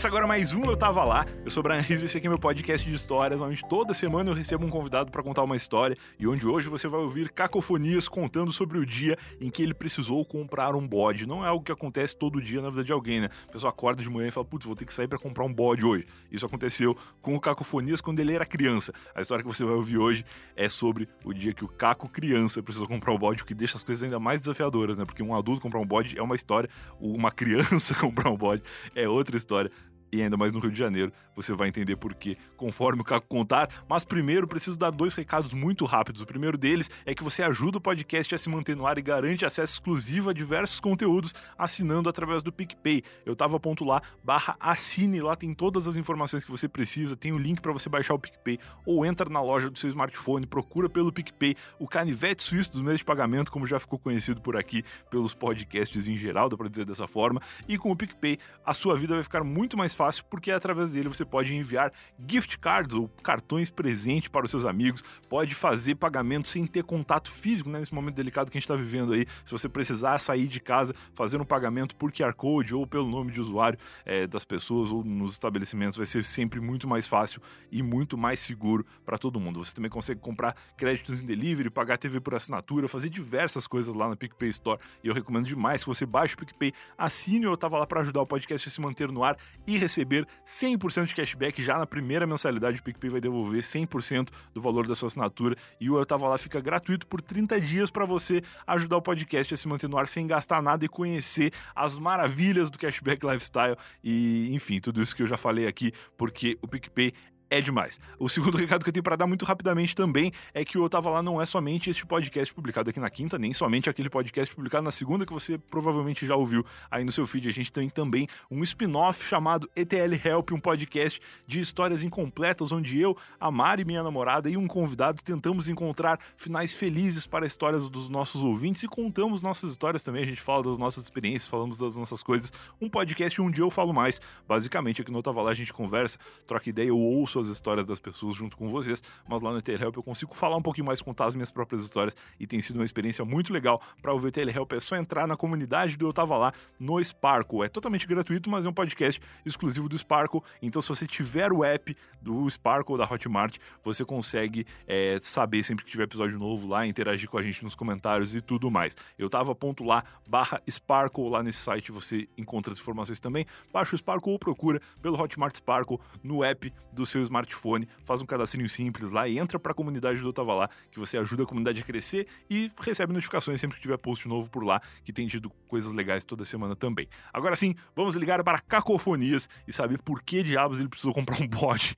[0.00, 1.26] Começa agora mais um Eu Tava Lá.
[1.44, 3.92] Eu sou o Brian Rizzo e esse aqui é meu podcast de histórias, onde toda
[3.92, 7.28] semana eu recebo um convidado para contar uma história e onde hoje você vai ouvir
[7.28, 11.26] cacofonias contando sobre o dia em que ele precisou comprar um bode.
[11.26, 13.28] Não é algo que acontece todo dia na vida de alguém, né?
[13.46, 15.52] A pessoa acorda de manhã e fala, putz, vou ter que sair para comprar um
[15.52, 16.06] bode hoje.
[16.32, 18.94] Isso aconteceu com o Cacofonias quando ele era criança.
[19.14, 20.24] A história que você vai ouvir hoje
[20.56, 23.76] é sobre o dia que o Caco criança precisou comprar um bode, o que deixa
[23.76, 25.04] as coisas ainda mais desafiadoras, né?
[25.04, 28.62] Porque um adulto comprar um bode é uma história, uma criança comprar um bode
[28.94, 29.70] é outra história
[30.12, 31.12] e ainda mais no Rio de Janeiro.
[31.34, 33.68] Você vai entender por quê conforme o Caco contar.
[33.88, 36.22] Mas primeiro preciso dar dois recados muito rápidos.
[36.22, 39.02] O primeiro deles é que você ajuda o podcast a se manter no ar e
[39.02, 43.02] garante acesso exclusivo a diversos conteúdos assinando através do PicPay.
[43.24, 47.32] Eu tava ponto lá, barra assine, lá tem todas as informações que você precisa, tem
[47.32, 50.88] o link para você baixar o PicPay ou entra na loja do seu smartphone, procura
[50.88, 54.82] pelo PicPay o canivete suíço dos meios de pagamento, como já ficou conhecido por aqui
[55.10, 57.40] pelos podcasts em geral, dá para dizer dessa forma.
[57.68, 61.10] E com o PicPay, a sua vida vai ficar muito mais fácil porque através dele
[61.10, 61.92] você pode enviar
[62.26, 67.30] gift cards ou cartões presente para os seus amigos, pode fazer pagamento sem ter contato
[67.30, 69.26] físico né, nesse momento delicado que a gente está vivendo aí.
[69.44, 73.30] Se você precisar sair de casa, fazer um pagamento por QR Code ou pelo nome
[73.30, 77.82] de usuário é, das pessoas ou nos estabelecimentos, vai ser sempre muito mais fácil e
[77.82, 79.62] muito mais seguro para todo mundo.
[79.62, 84.08] Você também consegue comprar créditos em delivery, pagar TV por assinatura, fazer diversas coisas lá
[84.08, 87.78] na PicPay Store e eu recomendo demais que você baixe o PicPay, assine eu estava
[87.78, 91.62] lá para ajudar o podcast a se manter no ar e receber 100% de cashback
[91.62, 92.80] já na primeira mensalidade.
[92.80, 96.38] O PicPay vai devolver 100% do valor da sua assinatura e o Eu Tava Lá
[96.38, 100.06] fica gratuito por 30 dias para você ajudar o podcast a se manter no ar
[100.06, 105.22] sem gastar nada e conhecer as maravilhas do cashback lifestyle e, enfim, tudo isso que
[105.22, 107.12] eu já falei aqui, porque o PicPay
[107.50, 107.98] é demais.
[108.18, 110.88] O segundo recado que eu tenho para dar muito rapidamente também é que o Eu
[110.88, 114.54] Tava Lá não é somente este podcast publicado aqui na quinta, nem somente aquele podcast
[114.54, 117.48] publicado na segunda que você provavelmente já ouviu aí no seu feed.
[117.48, 123.00] A gente tem também um spin-off chamado ETL Help, um podcast de histórias incompletas, onde
[123.00, 128.08] eu, a Mari, minha namorada, e um convidado tentamos encontrar finais felizes para histórias dos
[128.08, 130.22] nossos ouvintes e contamos nossas histórias também.
[130.22, 132.52] A gente fala das nossas experiências, falamos das nossas coisas.
[132.80, 134.20] Um podcast dia eu falo mais.
[134.46, 137.86] Basicamente, aqui no Eu Tava Lá a gente conversa, troca ideia, eu ouço as histórias
[137.86, 140.86] das pessoas junto com vocês, mas lá no ETL Help eu consigo falar um pouquinho
[140.86, 143.80] mais, contar as minhas próprias histórias e tem sido uma experiência muito legal.
[144.00, 147.64] Para ouvir o Help é só entrar na comunidade do Eu Tava Lá no Sparkle.
[147.64, 150.42] É totalmente gratuito, mas é um podcast exclusivo do Sparkle.
[150.62, 155.84] Então, se você tiver o app do Sparkle da Hotmart, você consegue é, saber sempre
[155.84, 158.96] que tiver episódio novo lá, interagir com a gente nos comentários e tudo mais.
[159.18, 163.46] Eu tava ponto lá, barra Sparkle, lá nesse site você encontra as informações também.
[163.72, 168.26] Baixa o Sparkle ou procura pelo Hotmart Sparkle no app do seu smartphone, faz um
[168.26, 171.46] cadastrinho simples lá e entra para a comunidade do Tava Lá, que você ajuda a
[171.46, 175.26] comunidade a crescer e recebe notificações sempre que tiver post novo por lá, que tem
[175.26, 177.08] tido coisas legais toda semana também.
[177.32, 181.46] Agora sim, vamos ligar para Cacofonias e saber por que diabos ele precisou comprar um
[181.46, 181.96] bode.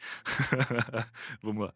[1.42, 1.74] vamos lá.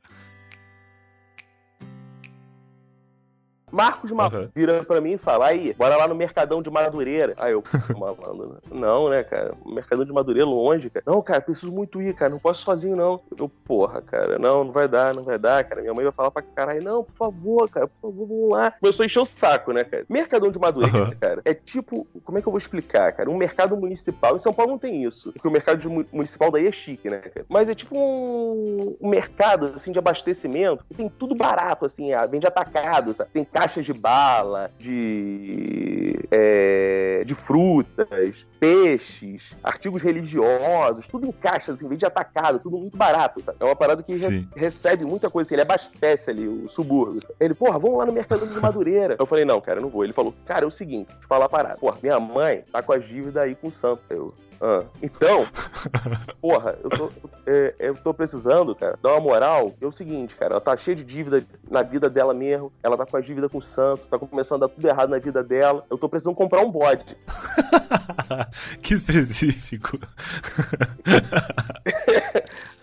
[3.76, 4.48] Marcos uhum.
[4.54, 7.34] vira pra mim e fala: aí, bora lá no Mercadão de Madureira.
[7.38, 7.62] Aí eu,
[7.96, 9.54] malandro, não, né, cara?
[9.64, 11.04] Mercadão de Madureira longe, cara.
[11.06, 12.30] Não, cara, preciso muito ir, cara.
[12.30, 13.20] Não posso sozinho, não.
[13.38, 15.80] Eu, porra, cara, não, não vai dar, não vai dar, cara.
[15.80, 18.70] Minha mãe vai falar pra caralho, não, por favor, cara, por favor, vamos lá.
[18.80, 20.04] Começou a encher o saco, né, cara?
[20.08, 21.18] Mercadão de Madureira, uhum.
[21.20, 23.30] cara, é tipo, como é que eu vou explicar, cara?
[23.30, 24.36] Um mercado municipal.
[24.36, 25.32] Em São Paulo não tem isso.
[25.32, 27.46] Porque o mercado municipal daí é chique, né, cara?
[27.48, 30.84] Mas é tipo um, um mercado, assim, de abastecimento.
[30.88, 33.30] Que tem tudo barato, assim, vende atacado, sabe?
[33.30, 41.88] Tem caixas de bala, de, é, de frutas, peixes, artigos religiosos, tudo em caixas, assim,
[41.88, 43.40] vem de atacado, tudo muito barato.
[43.42, 43.58] Sabe?
[43.60, 47.20] É uma parada que re recebe muita coisa, assim, ele abastece ali o subúrbio.
[47.22, 47.34] Sabe?
[47.40, 49.16] Ele, porra, vamos lá no Mercado de Madureira.
[49.18, 50.04] Eu falei, não, cara, eu não vou.
[50.04, 51.80] Ele falou, cara, é o seguinte, deixa eu falar a parada.
[51.80, 54.02] Porra, minha mãe tá com as dívidas aí com o Santo.
[54.08, 55.46] Eu, ah, então,
[56.40, 57.10] porra, eu tô,
[57.46, 59.72] é, eu tô precisando, cara, dar uma moral.
[59.80, 62.72] É o seguinte, cara, ela tá cheia de dívida na vida dela mesmo.
[62.82, 65.18] Ela tá com a dívida com o Santos, tá começando a dar tudo errado na
[65.18, 65.84] vida dela.
[65.90, 67.16] Eu tô precisando comprar um bode.
[68.82, 69.98] que específico.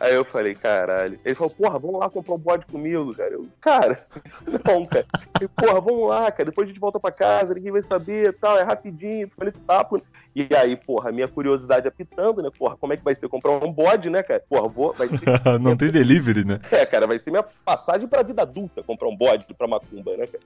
[0.03, 1.17] Aí eu falei, caralho.
[1.23, 3.31] Ele falou, porra, vamos lá comprar um bode comigo, cara.
[3.31, 3.97] Eu, cara,
[4.65, 5.05] não, cara.
[5.41, 6.49] E, porra, vamos lá, cara.
[6.49, 8.57] Depois a gente volta pra casa, ninguém vai saber e tal.
[8.57, 10.01] É rapidinho, foi nesse papo.
[10.35, 12.49] E aí, porra, minha curiosidade apitando, né?
[12.57, 14.43] Porra, como é que vai ser comprar um bode, né, cara?
[14.49, 15.19] Porra, vou, vai ser.
[15.61, 16.59] Não tem delivery, né?
[16.71, 20.25] É, cara, vai ser minha passagem pra vida adulta comprar um bode pra macumba, né,
[20.25, 20.43] cara?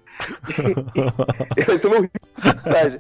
[1.68, 2.10] vai ser meu
[2.42, 3.00] passagem.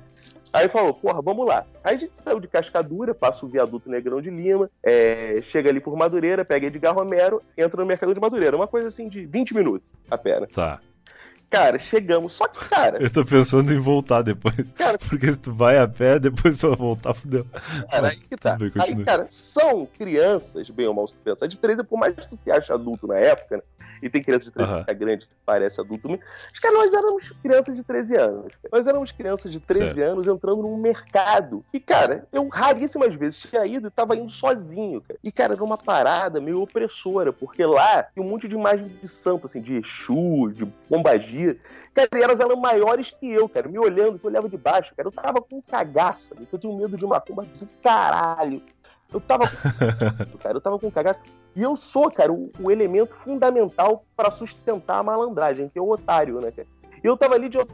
[0.54, 1.66] Aí falou, porra, vamos lá.
[1.84, 5.80] Aí a gente saiu de Cascadura, passa o viaduto Negrão de Lima, é, chega ali
[5.80, 8.56] por Madureira, pega Edgar Romero, entra no Mercado de Madureira.
[8.56, 10.48] Uma coisa assim de 20 minutos a pé, né?
[10.54, 10.80] Tá.
[11.49, 12.33] Cara, chegamos.
[12.33, 13.01] Só que, cara.
[13.01, 14.55] Eu tô pensando em voltar depois.
[14.75, 17.45] Cara, porque se tu vai a pé, depois pra voltar, fudeu.
[17.89, 18.55] Cara, aí que tá.
[18.55, 22.27] Bem, aí, cara, são crianças, bem ou mal se pensa, de 13, por mais que
[22.27, 23.63] tu se ache adulto na época, né?
[24.01, 26.09] E tem criança de 13 anos que é grande, que parece adulto.
[26.09, 28.53] Mas, cara, nós éramos crianças de 13 anos.
[28.71, 30.01] Nós éramos crianças de 13 certo.
[30.01, 31.63] anos entrando num mercado.
[31.73, 35.19] E, cara, eu raríssimas vezes tinha ido e tava indo sozinho, cara.
[35.23, 39.07] E, cara, era uma parada meio opressora, porque lá tem um monte de imagem de
[39.07, 40.67] santo, assim, de Exu, de
[41.38, 41.57] Pombagira.
[41.94, 43.68] Cara, e elas eram maiores que eu, cara.
[43.68, 45.07] Me olhando, você olhava de baixo, cara.
[45.07, 48.62] Eu tava com um cagaço, eu tinha medo de uma tumba do caralho.
[49.13, 51.19] Eu tava com cara, eu tava com cagaço.
[51.56, 55.89] E eu sou, cara, o, o elemento fundamental para sustentar a malandragem, que é o
[55.89, 56.68] otário, né, cara?
[57.04, 57.66] Eu tava ali de, eu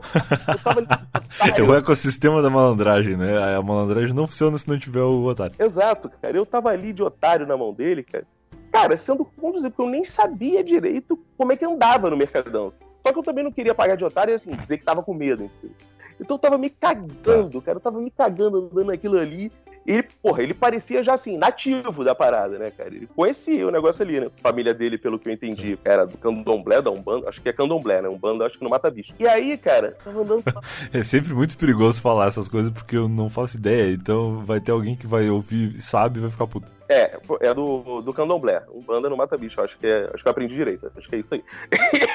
[0.64, 1.66] tava ali de otário.
[1.66, 3.56] É o ecossistema da malandragem, né?
[3.56, 5.56] A malandragem não funciona se não tiver o otário.
[5.58, 6.38] Exato, cara.
[6.38, 8.26] Eu tava ali de otário na mão dele, cara.
[8.72, 12.74] Cara, sendo conduzido, porque eu nem sabia direito como é que andava no Mercadão.
[13.06, 15.14] Só que eu também não queria pagar de otário e assim, dizer que tava com
[15.14, 15.44] medo.
[15.44, 15.76] Entendeu?
[16.20, 17.78] Então eu tava me cagando, cara.
[17.78, 19.52] Eu tava me cagando andando aquilo ali.
[19.86, 22.90] E ele, porra, ele parecia já assim, nativo da parada, né, cara?
[22.90, 24.28] Ele conhecia o negócio ali, né?
[24.28, 27.54] A família dele, pelo que eu entendi, era do candomblé, da Umbanda, acho que é
[27.54, 28.08] candomblé, né?
[28.08, 29.14] Umbanda, acho que não mata bicho.
[29.20, 30.44] E aí, cara, tava andando.
[30.94, 33.92] é sempre muito perigoso falar essas coisas porque eu não faço ideia.
[33.92, 36.72] Então vai ter alguém que vai ouvir, sabe e vai ficar puto.
[36.94, 38.64] É, é do, do candomblé.
[38.74, 39.60] Um banda no mata bicho.
[39.62, 40.92] Acho que, é, acho que eu aprendi direito.
[40.96, 41.44] Acho que é isso aí.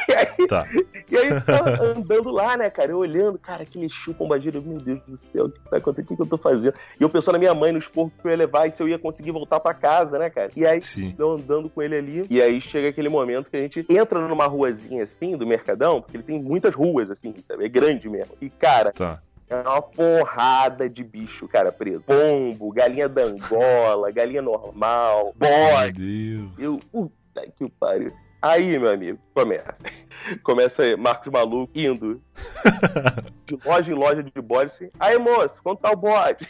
[0.09, 0.67] e aí, tá.
[1.11, 1.29] e aí
[1.97, 2.91] andando lá, né, cara?
[2.91, 4.61] Eu olhando, cara, aquele chu pombagira.
[4.61, 6.13] Meu Deus do céu, o que tá acontecendo?
[6.13, 6.75] O que eu tô fazendo?
[6.99, 8.89] E eu pensando na minha mãe, no esporro que eu ia levar e se eu
[8.89, 10.51] ia conseguir voltar pra casa, né, cara?
[10.57, 11.15] E aí, Sim.
[11.19, 12.27] eu andando com ele ali.
[12.31, 16.17] E aí chega aquele momento que a gente entra numa ruazinha assim, do Mercadão, porque
[16.17, 17.65] ele tem muitas ruas, assim, sabe?
[17.65, 18.35] É grande mesmo.
[18.41, 19.21] E, cara, tá.
[19.51, 22.03] É uma porrada de bicho, cara, preso.
[22.03, 26.01] Pombo, galinha da Angola, galinha normal, bode.
[26.01, 26.51] Meu Deus.
[26.59, 28.13] Eu, puta que pariu.
[28.43, 29.75] Aí, meu amigo, começa.
[30.43, 32.21] Começa aí, Marcos Maluco indo
[33.47, 34.91] de loja em loja de bode assim.
[34.99, 36.47] Aí, moço, quanto tá o bode?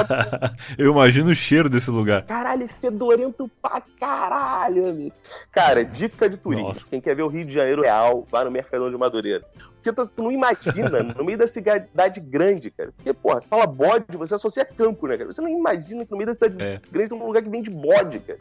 [0.76, 2.24] Eu imagino o cheiro desse lugar.
[2.24, 5.14] Caralho, fedorento pra caralho, amigo.
[5.52, 6.68] Cara, dica de turismo.
[6.68, 6.88] Nossa.
[6.88, 9.44] Quem quer ver o Rio de Janeiro real, vai no Mercadão de Madureira.
[9.82, 12.92] Porque tu, não imagina, no meio da cidade grande, cara.
[12.92, 15.32] Porque, porra, fala bode, você associa campo, né, cara?
[15.32, 16.78] Você não imagina que no meio da cidade é.
[16.92, 18.38] grande tem um lugar que vende bode, cara.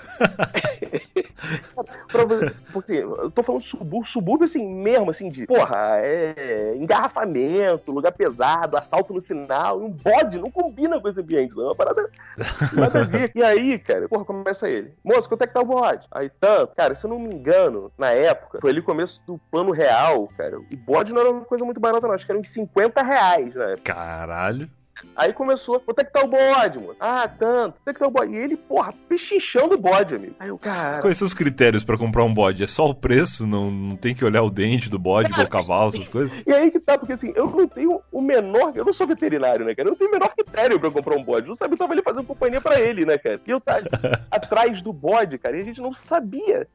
[2.73, 8.77] porque eu tô falando subúrbio, subúrbio assim mesmo, assim, de, porra, é engarrafamento, lugar pesado,
[8.77, 11.63] assalto no sinal, um bode não combina com esse ambiente, não.
[11.63, 12.09] É uma parada
[12.73, 13.31] nada a ver.
[13.33, 14.93] E aí, cara, porra, começa ele.
[15.03, 16.05] Moço, quanto é que tá o bode?
[16.11, 16.75] Aí, tanto.
[16.75, 20.27] Cara, se eu não me engano, na época, foi ali o começo do plano real,
[20.37, 20.59] cara.
[20.59, 22.13] O bode não era uma coisa muito barata, não.
[22.13, 23.93] Acho que eram uns 50 reais época.
[23.93, 24.69] Caralho.
[25.15, 26.95] Aí começou, quanto é que tá o bode, mano?
[26.99, 27.75] Ah, tanto.
[27.75, 28.33] Quanto é que tá o bode?
[28.33, 30.35] E ele, porra, pechinchando o bode, amigo.
[30.39, 31.01] Aí o cara.
[31.01, 32.63] Quais são os critérios para comprar um bode?
[32.63, 33.45] É só o preço?
[33.45, 36.43] Não, não tem que olhar o dente do bode, do cavalo, essas coisas?
[36.45, 38.71] E aí que tá, porque assim, eu não tenho o menor.
[38.75, 39.89] Eu não sou veterinário, né, cara?
[39.89, 41.47] Eu não tenho o menor critério pra comprar um bode.
[41.47, 43.39] Não sabia, eu tava ali fazendo companhia pra ele, né, cara?
[43.45, 43.81] E eu tava
[44.31, 46.67] atrás do bode, cara, e a gente não sabia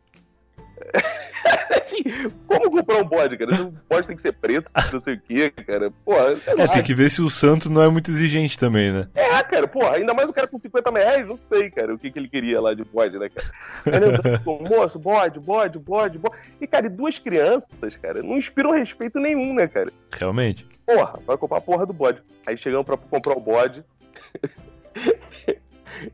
[1.70, 2.02] assim,
[2.46, 3.62] como comprar um bode, cara?
[3.62, 5.90] Um bode tem que ser preto, não sei o que, cara.
[6.04, 9.08] Pô, é, tem que ver se o santo não é muito exigente também, né?
[9.14, 12.10] É, cara, pô, ainda mais o cara com 50 reais, não sei, cara, o que,
[12.10, 13.50] que ele queria lá de bode, né, cara?
[13.86, 16.36] Aí, moço, bode, bode, bode, bode.
[16.60, 19.90] E, cara, e duas crianças, cara, não inspiram respeito nenhum, né, cara?
[20.12, 20.66] Realmente.
[20.86, 22.20] Porra, vai comprar a porra do bode.
[22.46, 23.82] Aí chegamos pra comprar o bode.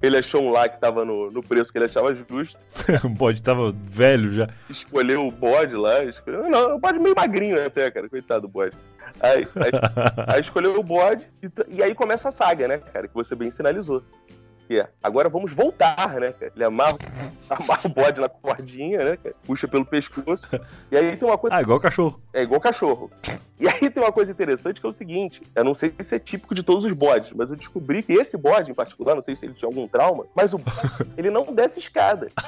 [0.03, 2.59] Ele achou um lá que tava no, no preço que ele achava justo.
[3.05, 4.49] o bode tava velho já.
[4.69, 6.05] Escolheu o bode lá.
[6.05, 6.49] Escolheu...
[6.49, 8.09] Não, o bode meio magrinho até, cara.
[8.09, 8.77] Coitado do bode.
[9.21, 9.71] Aí, aí,
[10.35, 13.09] aí escolheu o bode e, e, aí começa a saga, né, cara?
[13.09, 14.03] Que você bem sinalizou.
[14.71, 16.53] É, agora vamos voltar, né, cara?
[16.55, 16.97] Ele amarra,
[17.51, 19.35] amarra o bode na cordinha, né, cara?
[19.45, 20.47] Puxa pelo pescoço.
[20.93, 21.57] E aí tem uma coisa.
[21.57, 22.21] Ah, igual cachorro.
[22.33, 23.11] É igual cachorro.
[23.59, 26.21] E aí tem uma coisa interessante que é o seguinte: eu não sei se é
[26.21, 29.35] típico de todos os bodes, mas eu descobri que esse bode em particular, não sei
[29.35, 32.29] se ele tinha algum trauma, mas o bode, ele não desce escada.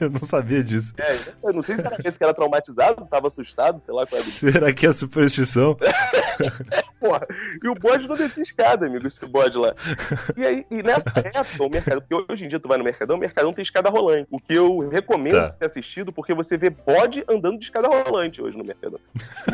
[0.00, 0.94] eu não sabia disso.
[0.98, 4.18] É, eu não sei se era esse que era traumatizado, tava assustado, sei lá qual
[4.20, 4.30] era.
[4.30, 5.76] Será que é superstição?
[6.98, 7.26] Porra,
[7.62, 9.74] e o bode não descia escada, amigo, esse bode lá.
[10.36, 13.16] E aí, e nessa época, o mercado, porque hoje em dia tu vai no Mercadão,
[13.16, 14.28] o Mercadão tem escada rolante.
[14.30, 15.50] O que eu recomendo tá.
[15.50, 19.00] ter assistido, porque você vê bode andando de escada rolante hoje no Mercadão.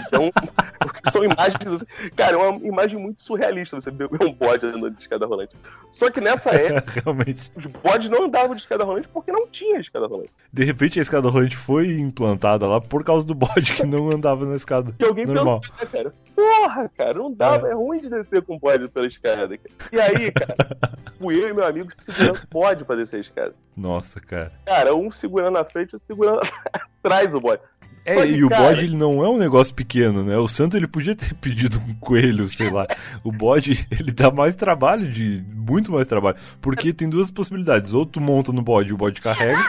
[0.06, 0.30] Então,
[1.10, 1.84] são imagens.
[2.14, 5.56] Cara, é uma imagem muito surrealista você ver um bode andando de escada rolante.
[5.90, 7.50] Só que nessa época, Realmente.
[7.56, 10.30] os bodes não andavam de escada rolante porque não tinha escada rolante.
[10.52, 14.44] De repente a escada rolante foi implantada lá por causa do bode que não andava
[14.44, 14.94] na escada.
[14.98, 15.60] E alguém normal.
[15.60, 16.14] pensou, né, cara?
[16.34, 19.58] porra, cara, não dava, é, é ruim de descer com bode pela escada.
[19.58, 19.60] Cara.
[19.92, 20.76] E aí, cara,
[21.18, 23.54] fui eu e meu amigo segurando bode pra descer a escada.
[23.76, 24.52] Nossa, cara.
[24.66, 26.40] Cara, um segurando na frente outro segurando
[27.02, 27.62] atrás o bode.
[28.04, 30.38] É, e o bode ele não é um negócio pequeno, né?
[30.38, 32.86] O santo ele podia ter pedido um coelho, sei lá.
[33.22, 36.38] O bode ele dá mais trabalho, de muito mais trabalho.
[36.60, 37.92] Porque tem duas possibilidades.
[37.92, 39.60] Ou tu monta no bode e o bode carrega,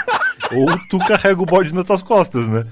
[0.54, 2.66] ou tu carrega o bode nas tuas costas, né?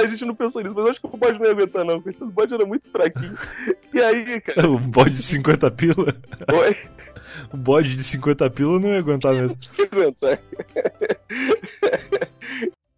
[0.00, 2.26] A gente não pensou nisso, mas acho que o bode não ia aguentar, não, o
[2.26, 3.36] bode era muito fraquinho.
[3.92, 4.68] E aí, cara.
[4.68, 6.14] O bode de 50 pila?
[6.52, 6.76] Oi?
[7.52, 9.56] O bode de 50 pila não ia aguentar mesmo.
[9.76, 10.40] Não ia aguentar.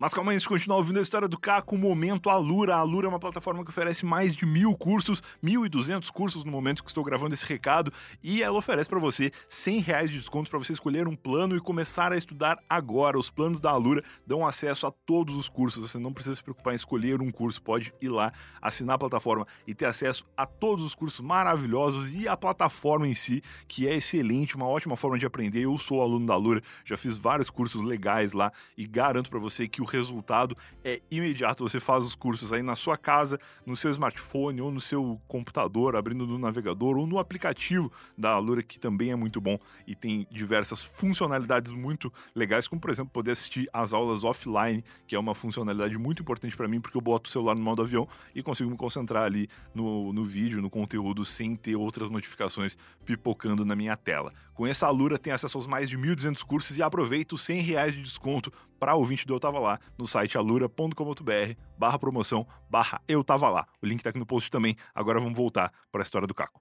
[0.00, 2.75] Mas calma aí, antes de continuar ouvindo a história do Caco, momento Alura.
[2.75, 6.83] A Alura é uma plataforma que oferece mais de mil cursos, 1.200 cursos no momento
[6.83, 7.92] que estou gravando esse recado,
[8.23, 11.61] e ela oferece para você 100 reais de desconto para você escolher um plano e
[11.61, 13.19] começar a estudar agora.
[13.19, 16.73] Os planos da Alura dão acesso a todos os cursos, você não precisa se preocupar
[16.73, 20.83] em escolher um curso, pode ir lá, assinar a plataforma e ter acesso a todos
[20.83, 25.26] os cursos maravilhosos e a plataforma em si, que é excelente, uma ótima forma de
[25.26, 25.64] aprender.
[25.64, 29.69] Eu sou aluno da Alura, já fiz vários cursos legais lá e garanto para você
[29.69, 31.68] que o resultado é imediato.
[31.68, 35.97] Você faz os cursos aí na sua casa, no seu smartphone ou no seu computador,
[35.97, 40.26] abrindo no navegador ou no aplicativo da Alura, que também é muito bom e tem
[40.30, 45.35] diversas funcionalidades muito legais, como por exemplo poder assistir as aulas offline, que é uma
[45.35, 48.70] funcionalidade muito importante para mim, porque eu boto o celular no modo avião e consigo
[48.70, 53.97] me concentrar ali no, no vídeo, no conteúdo, sem ter outras notificações pipocando na minha
[53.97, 54.32] tela.
[54.54, 57.92] Com essa Alura tem acesso aos mais de 1.200 cursos e aproveita os 100 reais
[57.94, 63.23] de desconto para ouvinte do Eu Tava Lá no site alura.com.br barra promoção barra Eu
[63.23, 63.67] Tava Lá.
[63.83, 64.75] O link tá aqui no post também.
[64.95, 66.61] Agora vamos voltar para a história do Caco.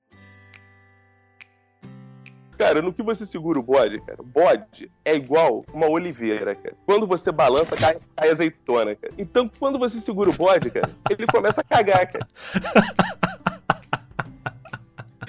[2.58, 6.76] Cara, no que você segura o bode, cara, bode é igual uma oliveira, cara.
[6.86, 9.14] Quando você balança, cai, cai azeitona, cara.
[9.18, 12.28] Então, quando você segura o bode, cara, ele começa a cagar, cara.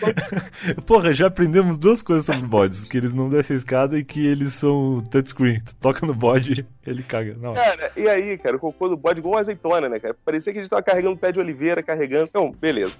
[0.86, 4.26] Porra, já aprendemos duas coisas sobre bodes: que eles não descem a escada e que
[4.26, 5.60] eles são touchscreen.
[5.60, 7.36] Tu toca no bode, ele caga.
[7.40, 7.54] Não.
[7.54, 10.16] Cara, e aí, cara, o cocô do bode igual uma azeitona, né, cara?
[10.24, 12.28] Parecia que a gente tava carregando pé de oliveira, carregando.
[12.28, 12.92] Então, beleza.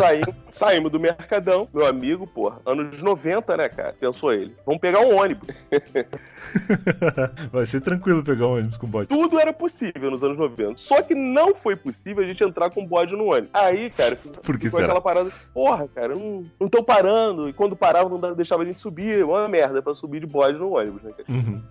[0.00, 3.94] Saímos, saímos do Mercadão, meu amigo, porra, anos 90, né, cara?
[3.98, 4.56] Pensou ele.
[4.64, 5.48] Vamos pegar um ônibus.
[7.52, 9.08] Vai ser tranquilo pegar um ônibus com bode.
[9.08, 10.78] Tudo era possível nos anos 90.
[10.78, 13.50] Só que não foi possível a gente entrar com bode no ônibus.
[13.52, 14.92] Aí, cara, Por que foi será?
[14.92, 15.30] aquela parada.
[15.52, 17.48] Porra, cara, não, não tô parando.
[17.48, 19.22] E quando parava, não deixava a gente subir.
[19.22, 21.24] Uma merda pra subir de bode no ônibus, né, cara?
[21.28, 21.62] Uhum.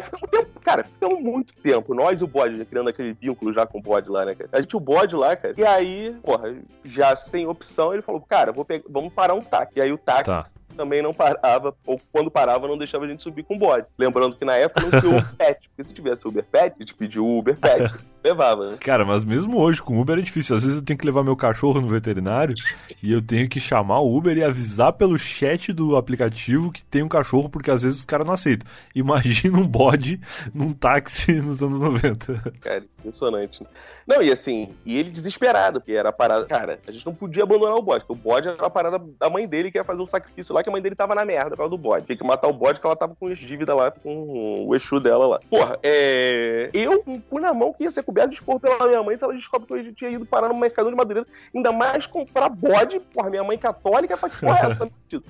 [0.62, 1.94] Cara, ficamos muito tempo.
[1.94, 4.50] Nós e o bode, né, criando aquele vínculo já com o bode lá, né, cara?
[4.52, 5.54] A gente o bode lá, cara.
[5.56, 9.78] E aí, porra, já sem opção, ele falou, cara, vou pegar, vamos parar um táxi.
[9.78, 10.24] E aí o táxi.
[10.24, 10.44] Tá.
[10.76, 13.86] Também não parava, ou quando parava, não deixava a gente subir com o bode.
[13.98, 16.94] Lembrando que na época não tinha Uber Pet, porque se tivesse Uber Pet, a gente
[16.94, 17.92] pediu Uber Pet,
[18.24, 18.76] levava, né?
[18.80, 20.56] Cara, mas mesmo hoje com Uber é difícil.
[20.56, 22.54] Às vezes eu tenho que levar meu cachorro no veterinário
[23.02, 27.02] e eu tenho que chamar o Uber e avisar pelo chat do aplicativo que tem
[27.02, 28.68] um cachorro, porque às vezes os caras não aceitam.
[28.94, 30.20] Imagina um bode
[30.52, 32.52] num táxi nos anos 90.
[32.60, 33.64] Cara, impressionante.
[34.06, 36.46] Não, e assim, e ele desesperado, porque era a parada.
[36.46, 39.30] Cara, a gente não podia abandonar o bode, porque o bode era a parada da
[39.30, 41.50] mãe dele que ia fazer um sacrifício lá, que a mãe dele tava na merda
[41.50, 42.06] por causa do bode.
[42.06, 44.98] Tinha que matar o bode, que ela tava com as dívidas lá, com o Exu
[44.98, 45.40] dela lá.
[45.48, 46.70] Porra, é.
[46.72, 49.16] Eu, com o cu na mão, que ia ser coberto de esporro pela minha mãe
[49.16, 51.28] se ela descobre que eu tinha ido parar no mercado de Madureira.
[51.54, 54.90] Ainda mais comprar bode, porra, minha mãe católica, pra que porra é essa?
[55.08, 55.22] Tu,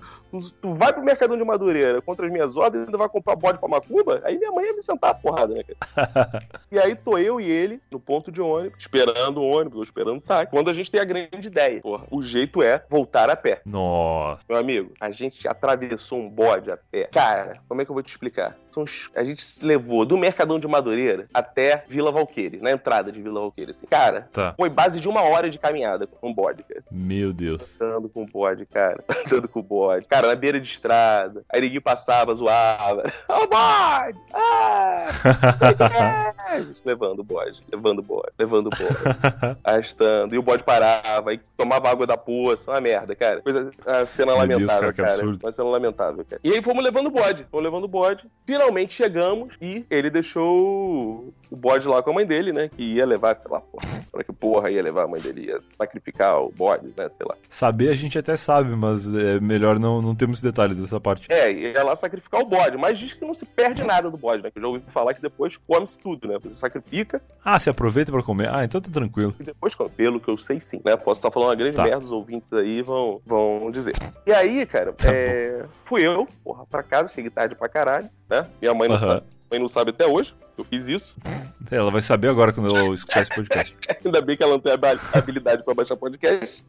[0.61, 3.59] tu vai pro Mercadão de Madureira contra as minhas ordens e ainda vai comprar bode
[3.59, 4.21] pra Macumba?
[4.25, 6.45] Aí minha mãe ia me sentar a porrada, né, cara?
[6.71, 10.19] E aí tô eu e ele no ponto de ônibus, esperando o ônibus, ou esperando
[10.19, 10.50] o táxi.
[10.50, 13.61] Quando a gente tem a grande ideia, porra, o jeito é voltar a pé.
[13.64, 14.43] Nossa.
[14.49, 17.09] Meu amigo, a gente atravessou um bode a pé.
[17.12, 18.57] Cara, como é que eu vou te explicar?
[19.14, 23.40] A gente se levou do Mercadão de Madureira até Vila Valqueire, na entrada de Vila
[23.40, 23.87] Valqueire, assim.
[23.87, 24.52] Cara, Tá.
[24.57, 26.83] foi base de uma hora de caminhada com o bode, cara.
[26.90, 27.81] Meu Deus.
[27.81, 29.04] Andando com o bode, cara.
[29.26, 30.07] Andando com o bode.
[30.07, 31.45] Cara, na beira de estrada.
[31.52, 33.12] Aí ninguém passava, zoava.
[33.28, 34.19] Ó o bode!
[34.35, 35.07] Ah!
[36.84, 39.58] levando o bode, levando o bode, levando o bode.
[39.64, 40.34] Arrastando.
[40.34, 42.70] E o bode parava, aí tomava água da poça.
[42.70, 43.40] Uma merda, cara.
[43.40, 45.14] Coisa, a cena Meu Deus, lamentável, cara, que cara.
[45.14, 45.38] absurdo.
[45.42, 46.40] Uma cena lamentável, cara.
[46.44, 47.46] E aí fomos levando o bode.
[47.50, 48.25] Fomos levando o bode.
[48.46, 52.68] Finalmente chegamos e ele deixou o bode lá com a mãe dele, né?
[52.68, 53.87] Que ia levar, sei lá, porra.
[54.11, 55.46] Pra que porra ia levar a mãe dele?
[55.46, 57.08] Ia sacrificar o bode, né?
[57.08, 57.34] Sei lá.
[57.49, 61.26] Saber a gente até sabe, mas é melhor não, não termos detalhes dessa parte.
[61.30, 64.42] É, ia lá sacrificar o bode, mas diz que não se perde nada do bode,
[64.42, 64.50] né?
[64.50, 66.38] Que eu já ouvi falar que depois come-se tudo, né?
[66.52, 68.48] Sacrifica Ah, se aproveita pra comer.
[68.52, 69.34] Ah, então tá tranquilo.
[69.40, 69.74] e depois.
[69.96, 70.96] Pelo que eu sei, sim, né?
[70.96, 71.84] Posso estar falando uma grande Tá.
[71.84, 73.94] merda, os ouvintes aí vão, vão dizer.
[74.26, 78.46] E aí, cara, Tá é, fui eu, porra, pra casa, cheguei tarde pra caralho, né?
[78.60, 79.22] Minha mãe não sabe.
[79.50, 80.34] mãe não sabe até hoje.
[80.56, 81.16] Eu fiz isso.
[81.70, 83.76] Ela vai saber agora quando eu escutar esse podcast.
[84.04, 84.72] Ainda bem que ela não tem
[85.12, 86.62] habilidade pra baixar podcast.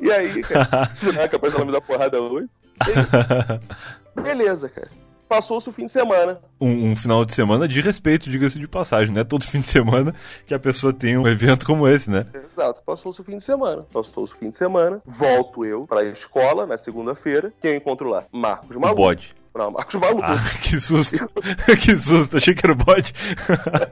[0.00, 0.66] E aí, cara,
[1.30, 2.48] capaz dela me dar porrada hoje.
[4.20, 4.88] Beleza, cara.
[5.30, 6.40] Passou-se o fim de semana.
[6.60, 9.68] Um, um, final de semana de respeito, diga-se de passagem, não é todo fim de
[9.68, 10.12] semana
[10.44, 12.26] que a pessoa tem um evento como esse, né?
[12.34, 13.86] Exato, passou-se o fim de semana.
[13.92, 17.52] Passou-se o fim de semana, volto eu pra escola na segunda-feira.
[17.62, 18.24] Quem eu encontro lá?
[18.32, 19.00] Marcos Maluco.
[19.00, 19.36] Bode.
[19.54, 20.24] Não, Marcos Maluco.
[20.24, 21.30] Ah, que susto.
[21.80, 23.14] que susto, achei que era o bode.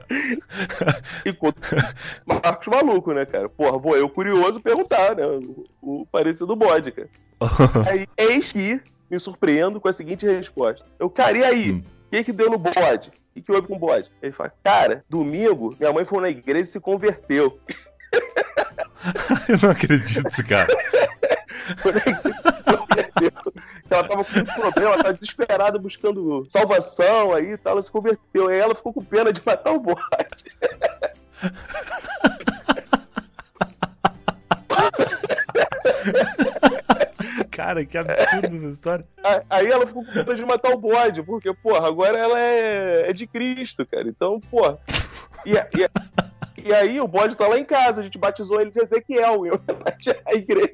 [1.25, 1.77] Encontro
[2.25, 3.47] Marcos Maluco, né, cara?
[3.47, 5.25] Porra, vou eu curioso perguntar, né?
[5.25, 7.09] O, o parecido do bode, cara.
[7.89, 10.85] Aí, eis que me surpreendo com a seguinte resposta.
[10.99, 11.71] Eu, cara, e aí?
[11.71, 11.83] Hum.
[12.07, 13.09] O que, que deu no bode?
[13.09, 14.09] O que, que houve com o bode?
[14.21, 17.59] Ele fala, cara, domingo minha mãe foi na igreja e se converteu.
[19.47, 20.67] Eu não acredito, cara.
[21.77, 22.19] foi na igreja
[22.57, 23.31] se converteu.
[23.89, 27.91] Ela tava com um problema, ela tava desesperada buscando salvação aí e tal, ela se
[27.91, 28.49] converteu.
[28.49, 29.99] Aí ela ficou com pena de matar o bode.
[37.59, 39.05] Cara, que absurdo essa história.
[39.49, 43.11] Aí ela ficou com vontade de matar o bode, porque, porra, agora ela é, é
[43.11, 44.07] de Cristo, cara.
[44.07, 44.77] Então, porra.
[45.45, 48.79] E, e, e, aí o bode tá lá em casa, a gente batizou ele de
[48.79, 50.71] Ezequiel em homenagem à igreja.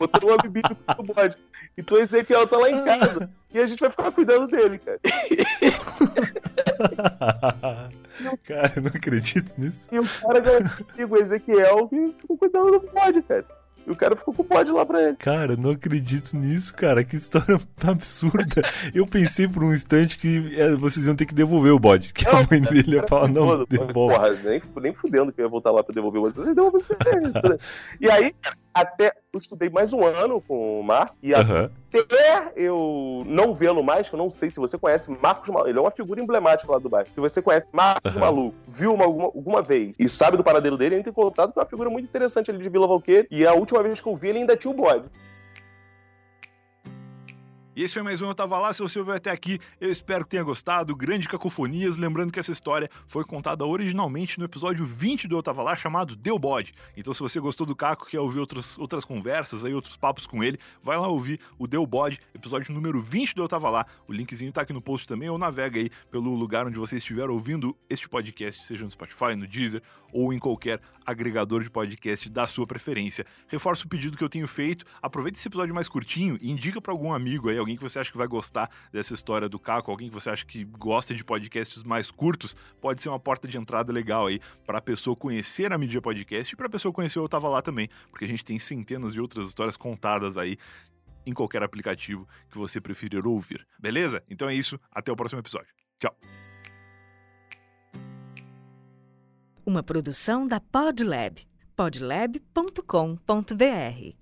[0.00, 1.36] Botou uma bebida pro bode.
[1.78, 3.30] Então Ezequiel tá lá em casa.
[3.54, 4.98] E a gente vai ficar cuidando dele, cara.
[8.44, 9.86] cara, eu não acredito nisso.
[9.92, 10.68] E o cara ganhou
[11.08, 13.61] o Ezequiel que ficou cuidando do bode, cara.
[13.86, 15.16] E o cara ficou com o bode lá pra ele.
[15.16, 17.02] Cara, não acredito nisso, cara.
[17.02, 18.62] Que história absurda.
[18.94, 22.12] Eu pensei por um instante que é, vocês iam ter que devolver o bode.
[22.12, 24.14] Que não, a mãe dele ia falar, não, devolve.
[24.14, 26.46] Porra, nem, nem fudendo que eu ia voltar lá pra devolver vocês.
[26.46, 26.78] Devolve
[28.00, 28.34] E aí,
[28.72, 31.16] até eu estudei mais um ano com o Marco.
[31.22, 31.70] E uhum.
[31.94, 35.70] até eu não vê-lo mais, que eu não sei se você conhece Marcos Maluco.
[35.70, 37.08] Ele é uma figura emblemática lá do bairro.
[37.08, 38.20] Se você conhece Marcos uhum.
[38.20, 41.60] Maluco, viu uma, alguma, alguma vez e sabe do paradeiro dele, entra em contato com
[41.60, 43.26] uma figura muito interessante ali de Vila Valqueire.
[43.30, 45.04] E a última vez que eu vi, ele ainda tinha o bode.
[47.74, 48.70] E esse foi mais um Eu Tava Lá.
[48.70, 50.94] Se você ouviu até aqui, eu espero que tenha gostado.
[50.94, 51.96] Grande Cacofonias.
[51.96, 56.14] Lembrando que essa história foi contada originalmente no episódio 20 do Eu Tava Lá, chamado
[56.14, 56.74] Deu Bode.
[56.94, 60.44] Então, se você gostou do Caco, quer ouvir outras, outras conversas, aí, outros papos com
[60.44, 63.86] ele, vai lá ouvir o Deu Bode, episódio número 20 do Eu Tava Lá.
[64.06, 67.30] O linkzinho tá aqui no post também, ou navega aí pelo lugar onde você estiver
[67.30, 69.82] ouvindo este podcast, seja no Spotify, no Deezer
[70.12, 73.26] ou em qualquer agregador de podcast da sua preferência.
[73.48, 74.84] Reforço o pedido que eu tenho feito.
[75.00, 78.10] Aproveite esse episódio mais curtinho e indica para algum amigo aí, alguém que você acha
[78.10, 81.82] que vai gostar dessa história do Caco, alguém que você acha que gosta de podcasts
[81.82, 85.78] mais curtos, pode ser uma porta de entrada legal aí para a pessoa conhecer a
[85.78, 88.44] mídia podcast e para a pessoa conhecer o Eu Tava Lá também, porque a gente
[88.44, 90.58] tem centenas de outras histórias contadas aí
[91.24, 93.66] em qualquer aplicativo que você preferir ouvir.
[93.78, 94.22] Beleza?
[94.28, 95.68] Então é isso, até o próximo episódio.
[95.98, 96.14] Tchau.
[99.64, 101.40] Uma produção da Podlab.
[101.76, 104.21] podlab.com.br